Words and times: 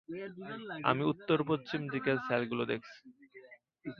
আমি 0.83 1.03
উত্তর 1.03 1.39
পশ্চিম 1.49 1.81
দিকের 1.93 2.17
সেলগুলো 2.27 2.63
দেখছি। 2.65 2.99